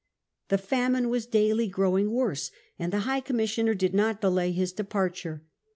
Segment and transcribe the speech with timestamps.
[0.49, 5.43] The famine was daily growing worse, and the high commissioner did not delay his departure.